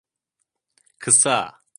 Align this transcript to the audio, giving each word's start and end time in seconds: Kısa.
Kısa. 0.99 1.61